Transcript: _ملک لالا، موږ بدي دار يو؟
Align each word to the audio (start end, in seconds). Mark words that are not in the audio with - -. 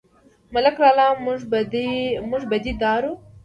_ملک 0.53 0.75
لالا، 0.83 1.07
موږ 2.29 2.41
بدي 2.51 2.73
دار 2.81 3.01
يو؟ 3.07 3.13